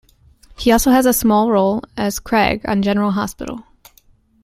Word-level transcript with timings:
He 0.57 0.71
also 0.71 0.89
had 0.89 1.05
a 1.05 1.13
small 1.13 1.51
role 1.51 1.83
as 1.95 2.17
Craig 2.17 2.61
on 2.67 2.81
"General 2.81 3.11
Hospital". 3.11 3.65